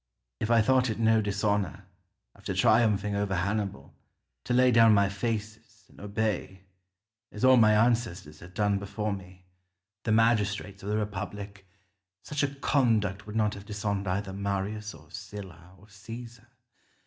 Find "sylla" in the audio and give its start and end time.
15.11-15.75